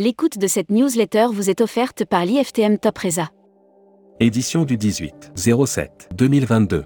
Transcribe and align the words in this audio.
L'écoute 0.00 0.38
de 0.38 0.46
cette 0.46 0.70
newsletter 0.70 1.26
vous 1.32 1.50
est 1.50 1.60
offerte 1.60 2.04
par 2.04 2.24
l'IFTM 2.24 2.78
Top 2.78 2.98
Reza. 2.98 3.30
Édition 4.20 4.62
du 4.62 4.76
18 4.76 5.32
07 5.34 6.10
2022. 6.14 6.84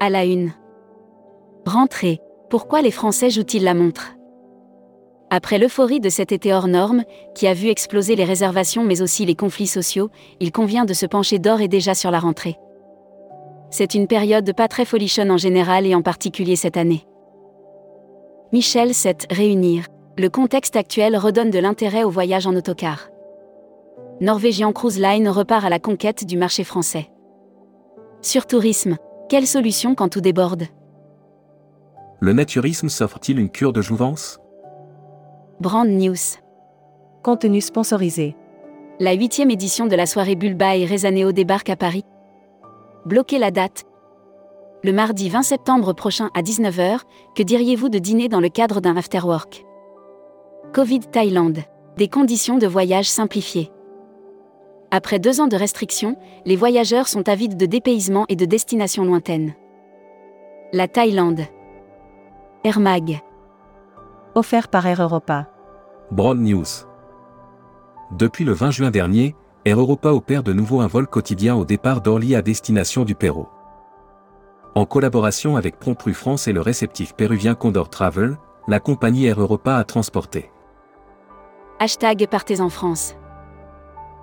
À 0.00 0.08
la 0.08 0.24
une. 0.24 0.54
Rentrée. 1.66 2.20
Pourquoi 2.48 2.80
les 2.80 2.90
Français 2.90 3.28
jouent-ils 3.28 3.62
la 3.62 3.74
montre? 3.74 4.14
Après 5.28 5.58
l'euphorie 5.58 6.00
de 6.00 6.08
cet 6.08 6.32
été 6.32 6.54
hors 6.54 6.68
norme, 6.68 7.04
qui 7.34 7.46
a 7.46 7.52
vu 7.52 7.68
exploser 7.68 8.16
les 8.16 8.24
réservations 8.24 8.82
mais 8.82 9.02
aussi 9.02 9.26
les 9.26 9.34
conflits 9.34 9.66
sociaux, 9.66 10.08
il 10.40 10.52
convient 10.52 10.86
de 10.86 10.94
se 10.94 11.04
pencher 11.04 11.38
d'or 11.38 11.60
et 11.60 11.68
déjà 11.68 11.94
sur 11.94 12.10
la 12.10 12.18
rentrée. 12.18 12.56
C'est 13.68 13.92
une 13.92 14.06
période 14.06 14.54
pas 14.56 14.68
très 14.68 14.86
folichonne 14.86 15.30
en 15.30 15.36
général 15.36 15.84
et 15.84 15.94
en 15.94 16.00
particulier 16.00 16.56
cette 16.56 16.78
année. 16.78 17.06
Michel 18.54 18.94
7 18.94 19.26
Réunir 19.30 19.88
le 20.18 20.30
contexte 20.30 20.76
actuel 20.76 21.14
redonne 21.16 21.50
de 21.50 21.58
l'intérêt 21.58 22.02
au 22.02 22.08
voyage 22.08 22.46
en 22.46 22.54
autocar. 22.54 23.10
Norwegian 24.22 24.72
Cruise 24.72 24.98
Line 24.98 25.28
repart 25.28 25.64
à 25.64 25.68
la 25.68 25.78
conquête 25.78 26.24
du 26.24 26.38
marché 26.38 26.64
français. 26.64 27.10
Sur 28.22 28.46
tourisme, 28.46 28.96
quelle 29.28 29.46
solution 29.46 29.94
quand 29.94 30.08
tout 30.08 30.22
déborde? 30.22 30.64
Le 32.20 32.32
naturisme 32.32 32.88
s'offre-t-il 32.88 33.38
une 33.38 33.50
cure 33.50 33.74
de 33.74 33.82
jouvence? 33.82 34.40
Brand 35.60 35.86
News. 35.86 36.40
Contenu 37.22 37.60
sponsorisé. 37.60 38.36
La 38.98 39.12
huitième 39.12 39.50
édition 39.50 39.84
de 39.84 39.96
la 39.96 40.06
soirée 40.06 40.34
Bulba 40.34 40.76
et 40.76 40.86
Rezaneo 40.86 41.32
débarque 41.32 41.68
à 41.68 41.76
Paris. 41.76 42.04
Bloquez 43.04 43.38
la 43.38 43.50
date. 43.50 43.84
Le 44.82 44.94
mardi 44.94 45.28
20 45.28 45.42
septembre 45.42 45.92
prochain 45.92 46.30
à 46.34 46.40
19h, 46.40 47.00
que 47.34 47.42
diriez-vous 47.42 47.90
de 47.90 47.98
dîner 47.98 48.28
dans 48.30 48.40
le 48.40 48.48
cadre 48.48 48.80
d'un 48.80 48.96
afterwork? 48.96 49.65
Covid 50.76 51.00
Thaïlande. 51.10 51.60
Des 51.96 52.08
conditions 52.08 52.58
de 52.58 52.66
voyage 52.66 53.08
simplifiées. 53.08 53.72
Après 54.90 55.18
deux 55.18 55.40
ans 55.40 55.46
de 55.46 55.56
restrictions, 55.56 56.18
les 56.44 56.54
voyageurs 56.54 57.08
sont 57.08 57.30
avides 57.30 57.56
de 57.56 57.64
dépaysement 57.64 58.26
et 58.28 58.36
de 58.36 58.44
destinations 58.44 59.02
lointaines. 59.02 59.54
La 60.74 60.86
Thaïlande. 60.86 61.40
Air 62.62 62.78
Mag. 62.78 63.22
Offert 64.34 64.68
par 64.68 64.86
Air 64.86 65.00
Europa. 65.00 65.48
Broad 66.10 66.40
News. 66.40 66.66
Depuis 68.10 68.44
le 68.44 68.52
20 68.52 68.70
juin 68.70 68.90
dernier, 68.90 69.34
Air 69.64 69.80
Europa 69.80 70.12
opère 70.12 70.42
de 70.42 70.52
nouveau 70.52 70.82
un 70.82 70.88
vol 70.88 71.06
quotidien 71.06 71.56
au 71.56 71.64
départ 71.64 72.02
d'Orly 72.02 72.34
à 72.34 72.42
destination 72.42 73.06
du 73.06 73.14
Pérou. 73.14 73.46
En 74.74 74.84
collaboration 74.84 75.56
avec 75.56 75.78
Prompru 75.78 76.12
France 76.12 76.48
et 76.48 76.52
le 76.52 76.60
réceptif 76.60 77.14
péruvien 77.14 77.54
Condor 77.54 77.88
Travel, 77.88 78.36
la 78.68 78.78
compagnie 78.78 79.24
Air 79.24 79.40
Europa 79.40 79.76
a 79.76 79.84
transporté 79.84 80.50
Hashtag 81.78 82.26
Partez 82.30 82.62
en 82.62 82.70
France. 82.70 83.16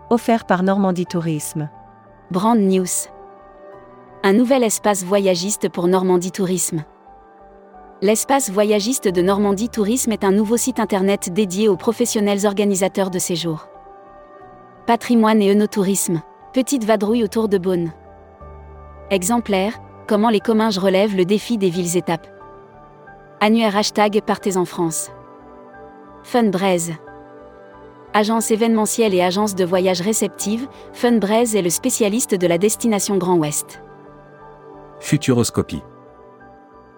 Offert 0.10 0.46
par 0.46 0.64
Normandie 0.64 1.06
Tourisme. 1.06 1.70
Brand 2.32 2.58
News. 2.58 2.88
Un 4.24 4.34
nouvel 4.34 4.64
espace 4.64 5.04
voyagiste 5.04 5.70
pour 5.70 5.88
Normandie 5.88 6.32
Tourisme. 6.32 6.84
L'espace 8.02 8.50
voyagiste 8.50 9.08
de 9.08 9.22
Normandie 9.22 9.70
Tourisme 9.70 10.12
est 10.14 10.24
un 10.24 10.32
nouveau 10.32 10.58
site 10.58 10.80
internet 10.80 11.32
dédié 11.32 11.70
aux 11.70 11.78
professionnels 11.78 12.48
organisateurs 12.48 13.12
de 13.12 13.20
séjours. 13.20 13.68
Patrimoine 14.88 15.40
et 15.44 15.52
œnotourisme. 15.52 16.24
Petite 16.54 16.86
vadrouille 16.86 17.24
autour 17.24 17.50
de 17.50 17.60
Beaune. 17.60 17.92
Exemplaire, 19.12 19.80
comment 20.08 20.32
les 20.32 20.40
Comminges 20.40 20.80
relèvent 20.80 21.16
le 21.16 21.26
défi 21.26 21.60
des 21.60 21.70
villes-étapes. 21.70 22.26
Annuaire 23.42 23.78
hashtag 23.78 24.24
Partez 24.26 24.58
en 24.58 24.66
France. 24.66 25.12
Funbraise 26.24 26.94
agence 28.14 28.52
événementielle 28.52 29.14
et 29.14 29.22
agence 29.22 29.56
de 29.56 29.66
voyage 29.66 30.02
réceptive, 30.02 30.68
Funbraise 30.94 31.56
est 31.56 31.62
le 31.62 31.70
spécialiste 31.70 32.36
de 32.36 32.48
la 32.48 32.58
destination 32.58 33.18
Grand 33.18 33.38
Ouest. 33.38 33.82
Futuroscopie. 35.00 35.82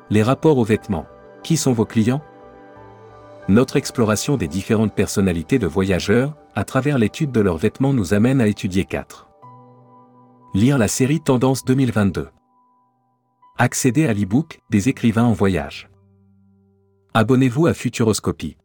Les 0.10 0.22
rapports 0.22 0.58
aux 0.58 0.64
vêtements. 0.64 1.08
Qui 1.44 1.58
sont 1.58 1.74
vos 1.74 1.86
clients? 1.86 2.22
Notre 3.48 3.76
exploration 3.76 4.38
des 4.38 4.48
différentes 4.48 4.94
personnalités 4.94 5.60
de 5.60 5.68
voyageurs, 5.68 6.36
à 6.56 6.64
travers 6.64 6.98
l'étude 6.98 7.32
de 7.32 7.42
leurs 7.42 7.58
vêtements 7.58 7.94
nous 7.94 8.14
amène 8.14 8.42
à 8.42 8.48
étudier 8.48 8.86
4. 8.86 9.30
Lire 10.54 10.78
la 10.78 10.88
série 10.88 11.22
Tendance 11.22 11.66
2022. 11.66 12.30
Accéder 13.58 14.08
à 14.08 14.14
l'e-book 14.14 14.60
des 14.70 14.90
écrivains 14.90 15.26
en 15.26 15.34
voyage. 15.34 15.90
Abonnez-vous 17.14 17.68
à 17.68 17.74
Futuroscopie. 17.74 18.58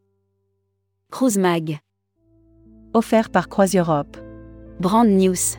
Cruise 1.11 1.37
Mag 1.37 1.79
offert 2.93 3.29
par 3.29 3.49
CroisiEurope. 3.49 4.17
Brand 4.79 5.07
News. 5.07 5.57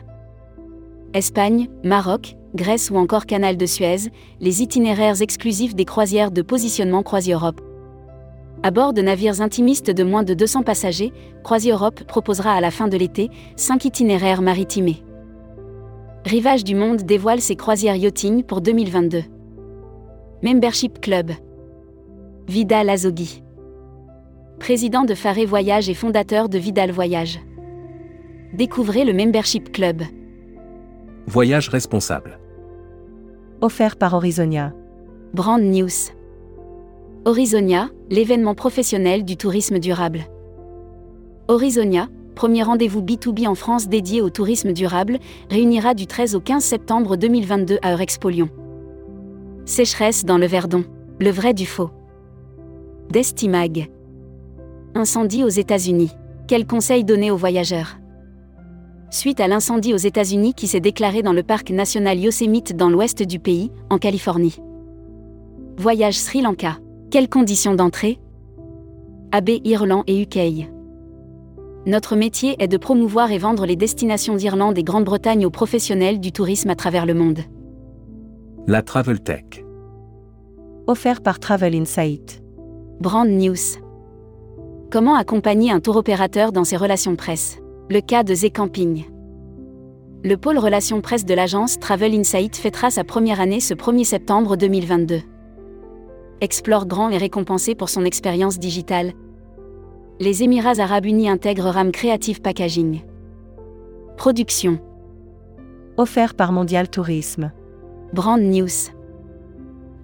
Espagne, 1.13 1.69
Maroc, 1.83 2.35
Grèce 2.55 2.91
ou 2.91 2.97
encore 2.97 3.25
Canal 3.25 3.57
de 3.57 3.65
Suez, 3.65 4.11
les 4.39 4.61
itinéraires 4.61 5.21
exclusifs 5.21 5.75
des 5.75 5.85
croisières 5.85 6.31
de 6.31 6.41
positionnement 6.41 7.03
CroisiEurope. 7.03 7.61
À 8.61 8.71
bord 8.71 8.93
de 8.93 9.01
navires 9.01 9.41
intimistes 9.41 9.91
de 9.91 10.03
moins 10.03 10.23
de 10.23 10.33
200 10.33 10.63
passagers, 10.63 11.11
CroisiEurope 11.43 12.03
proposera 12.03 12.53
à 12.53 12.61
la 12.61 12.71
fin 12.71 12.87
de 12.87 12.97
l'été 12.97 13.29
5 13.55 13.85
itinéraires 13.85 14.41
maritimés. 14.41 15.03
Rivage 16.25 16.63
du 16.63 16.75
Monde 16.75 17.01
dévoile 17.03 17.41
ses 17.41 17.55
croisières 17.55 17.97
yachting 17.97 18.43
pour 18.43 18.61
2022. 18.61 19.23
Membership 20.41 21.01
Club. 21.01 21.31
Vidal 22.47 22.89
Azogui 22.89 23.42
président 24.63 25.03
de 25.03 25.13
Faré 25.13 25.45
Voyage 25.45 25.89
et 25.89 25.93
fondateur 25.93 26.47
de 26.47 26.57
Vidal 26.57 26.89
Voyage. 26.89 27.41
Découvrez 28.53 29.03
le 29.03 29.11
Membership 29.11 29.73
Club. 29.73 30.03
Voyage 31.27 31.67
responsable. 31.67 32.39
Offert 33.59 33.97
par 33.97 34.13
Horizonia. 34.13 34.71
Brand 35.33 35.61
News. 35.61 36.13
Horizonia, 37.25 37.89
l'événement 38.09 38.55
professionnel 38.55 39.25
du 39.25 39.35
tourisme 39.35 39.79
durable. 39.79 40.21
Horizonia, 41.49 42.07
premier 42.33 42.63
rendez-vous 42.63 43.01
B2B 43.01 43.49
en 43.49 43.55
France 43.55 43.89
dédié 43.89 44.21
au 44.21 44.29
tourisme 44.29 44.71
durable, 44.71 45.19
réunira 45.49 45.93
du 45.93 46.07
13 46.07 46.35
au 46.35 46.39
15 46.39 46.63
septembre 46.63 47.17
2022 47.17 47.79
à 47.81 47.91
Eurexpo 47.91 48.29
Lyon. 48.29 48.49
Sécheresse 49.65 50.23
dans 50.23 50.37
le 50.37 50.45
Verdon. 50.45 50.85
Le 51.19 51.31
vrai 51.31 51.53
du 51.53 51.65
faux. 51.65 51.89
Destimag. 53.09 53.89
Incendie 54.95 55.43
aux 55.43 55.49
États-Unis. 55.49 56.11
Quel 56.47 56.67
conseil 56.67 57.03
donner 57.03 57.31
aux 57.31 57.35
voyageurs? 57.35 57.97
Suite 59.09 59.39
à 59.39 59.47
l'incendie 59.47 59.91
aux 59.91 59.97
États-Unis 59.97 60.53
qui 60.53 60.67
s'est 60.67 60.79
déclaré 60.79 61.23
dans 61.23 61.33
le 61.33 61.41
parc 61.41 61.71
national 61.71 62.19
Yosemite 62.19 62.75
dans 62.75 62.91
l'ouest 62.91 63.23
du 63.23 63.39
pays, 63.39 63.71
en 63.89 63.97
Californie. 63.97 64.59
Voyage 65.77 66.19
Sri 66.19 66.43
Lanka. 66.43 66.77
Quelles 67.09 67.27
conditions 67.27 67.73
d'entrée? 67.73 68.19
AB 69.31 69.49
Irlande 69.63 70.03
et 70.05 70.21
UK. 70.21 70.69
Notre 71.87 72.15
métier 72.15 72.55
est 72.59 72.67
de 72.67 72.77
promouvoir 72.77 73.31
et 73.31 73.39
vendre 73.39 73.65
les 73.65 73.75
destinations 73.75 74.35
d'Irlande 74.35 74.77
et 74.77 74.83
Grande-Bretagne 74.83 75.47
aux 75.47 75.51
professionnels 75.51 76.19
du 76.19 76.31
tourisme 76.31 76.69
à 76.69 76.75
travers 76.75 77.07
le 77.07 77.15
monde. 77.15 77.39
La 78.67 78.83
Travel 78.83 79.21
Tech. 79.21 79.65
Offert 80.85 81.21
par 81.21 81.39
Travel 81.39 81.73
Insight. 81.73 82.43
Brand 82.99 83.27
News. 83.27 83.82
Comment 84.91 85.15
accompagner 85.15 85.71
un 85.71 85.79
tour 85.79 85.95
opérateur 85.95 86.51
dans 86.51 86.63
ses 86.63 86.77
relations 86.77 87.15
presse? 87.15 87.57
Le 87.89 87.99
cas 87.99 88.23
de 88.23 88.33
Z 88.35 88.51
Camping. 88.53 89.05
Le 90.23 90.37
pôle 90.37 90.57
relations 90.57 91.01
presse 91.01 91.25
de 91.25 91.33
l'agence 91.33 91.79
Travel 91.79 92.13
Insight 92.13 92.55
fêtera 92.55 92.91
sa 92.91 93.03
première 93.03 93.41
année 93.41 93.59
ce 93.59 93.73
1er 93.73 94.03
septembre 94.03 94.55
2022. 94.55 95.21
Explore 96.41 96.85
Grand 96.85 97.09
est 97.09 97.17
récompensé 97.17 97.73
pour 97.73 97.89
son 97.89 98.05
expérience 98.05 98.59
digitale. 98.59 99.13
Les 100.19 100.43
Émirats 100.43 100.79
arabes 100.79 101.07
unis 101.07 101.29
intègrent 101.29 101.71
RAM 101.71 101.91
Creative 101.91 102.41
Packaging. 102.41 103.01
Production. 104.15 104.79
Offert 105.97 106.35
par 106.35 106.51
Mondial 106.51 106.87
Tourisme. 106.87 107.51
Brand 108.13 108.41
News. 108.41 108.91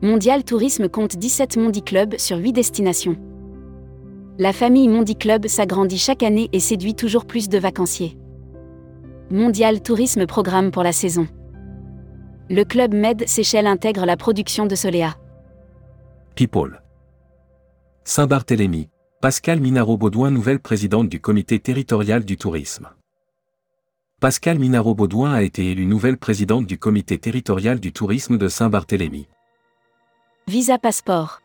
Mondial 0.02 0.44
Tourisme 0.44 0.90
compte 0.90 1.16
17 1.16 1.58
Mondi 1.58 1.84
Clubs 1.84 2.18
sur 2.18 2.38
8 2.38 2.54
destinations 2.54 3.18
la 4.40 4.54
famille 4.54 4.88
Mondi 4.88 5.18
Club 5.18 5.48
s'agrandit 5.48 5.98
chaque 5.98 6.24
année 6.24 6.50
et 6.54 6.62
séduit 6.62 6.96
toujours 6.96 7.26
plus 7.26 7.50
de 7.50 7.58
vacanciers. 7.60 8.18
Mondial 9.30 9.82
Tourisme 9.82 10.26
Programme 10.26 10.72
pour 10.72 10.82
la 10.82 10.94
saison. 10.94 11.28
Le 12.50 12.64
club 12.64 12.94
Med 12.94 13.28
Seychelles 13.28 13.68
intègre 13.68 14.06
la 14.06 14.16
production 14.16 14.66
de 14.66 14.76
Soléa. 14.76 15.18
People. 16.36 16.82
Saint-Barthélemy. 18.06 18.88
Pascal 19.22 19.60
Minaro-Baudouin, 19.60 20.32
nouvelle 20.32 20.62
présidente 20.62 21.10
du 21.10 21.20
comité 21.20 21.60
territorial 21.60 22.24
du 22.24 22.38
tourisme. 22.38 22.88
Pascal 24.22 24.58
Minaro-Baudouin 24.58 25.34
a 25.34 25.42
été 25.42 25.70
élue 25.70 25.86
nouvelle 25.86 26.18
présidente 26.18 26.66
du 26.66 26.78
comité 26.80 27.18
territorial 27.18 27.82
du 27.82 27.92
tourisme 27.92 28.38
de 28.38 28.48
Saint-Barthélemy. 28.48 29.28
Visa 30.48 30.78
Passeport. 30.78 31.42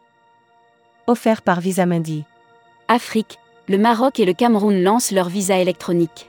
Offert 1.08 1.42
par 1.42 1.60
Visa 1.60 1.86
Mundi. 1.86 2.24
Afrique, 2.88 3.38
Le 3.66 3.78
Maroc 3.78 4.20
et 4.20 4.26
le 4.26 4.34
Cameroun 4.34 4.82
lancent 4.82 5.10
leur 5.10 5.30
visa 5.30 5.58
électronique. 5.58 6.28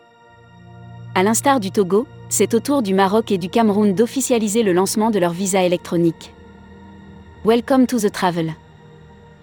À 1.13 1.21
l'instar 1.21 1.59
du 1.59 1.69
Togo, 1.69 2.07
c'est 2.29 2.53
au 2.53 2.61
tour 2.61 2.81
du 2.81 2.93
Maroc 2.93 3.29
et 3.31 3.37
du 3.37 3.49
Cameroun 3.49 3.93
d'officialiser 3.93 4.63
le 4.63 4.71
lancement 4.71 5.11
de 5.11 5.19
leur 5.19 5.33
visa 5.33 5.63
électronique. 5.63 6.33
Welcome 7.43 7.87
to 7.87 7.99
the 7.99 8.09
travel. 8.09 8.53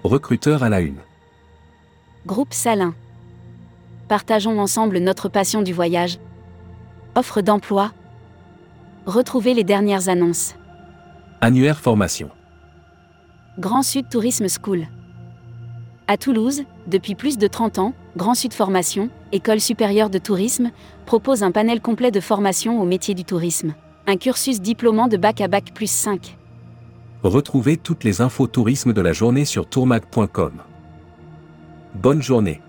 Recruteur 0.05 0.63
à 0.63 0.71
la 0.71 0.81
une. 0.81 1.01
Groupe 2.25 2.55
Salin. 2.55 2.95
Partageons 4.09 4.59
ensemble 4.59 4.99
notre 4.99 5.29
passion 5.29 5.61
du 5.61 5.75
voyage. 5.75 6.19
Offre 7.15 7.43
d'emploi. 7.43 7.93
Retrouvez 9.05 9.53
les 9.53 9.65
dernières 9.65 10.09
annonces. 10.09 10.55
Annuaire 11.43 11.79
formation. 11.79 12.31
Grand 13.59 13.83
Sud 13.83 14.09
Tourisme 14.09 14.47
School. 14.49 14.87
À 16.09 16.17
Toulouse, 16.17 16.65
depuis 16.89 17.15
plus 17.15 17.39
de 17.39 17.47
30 17.47 17.79
ans, 17.79 17.95
Grand 18.17 18.35
Sud 18.35 18.53
Formation, 18.53 19.09
École 19.31 19.61
supérieure 19.61 20.11
de 20.11 20.19
tourisme, 20.19 20.71
propose 21.07 21.43
un 21.43 21.53
panel 21.53 21.81
complet 21.81 22.11
de 22.11 22.21
formation 22.21 22.81
au 22.81 22.85
métier 22.85 23.15
du 23.15 23.25
tourisme. 23.25 23.75
Un 24.07 24.17
cursus 24.17 24.61
diplômant 24.61 25.07
de 25.07 25.17
bac 25.17 25.41
à 25.41 25.49
bac 25.49 25.73
plus 25.73 25.91
5. 25.91 26.37
Retrouvez 27.23 27.77
toutes 27.77 28.03
les 28.03 28.21
infos 28.21 28.49
tourisme 28.49 28.93
de 28.93 29.01
la 29.01 29.13
journée 29.13 29.45
sur 29.45 29.69
tourmag.com. 29.69 30.53
Bonne 31.95 32.21
journée. 32.21 32.61